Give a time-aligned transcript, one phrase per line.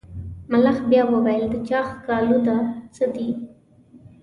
[0.51, 2.57] ملخ بیا وویل د چا ښکالو ده
[2.95, 3.29] څه دي.